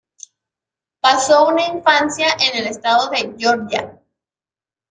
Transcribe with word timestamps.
Pasó 0.99 1.51
su 1.51 1.75
infancia 1.75 2.25
en 2.51 2.61
el 2.63 2.65
estado 2.69 3.11
de 3.11 3.35
Georgia. 3.37 4.01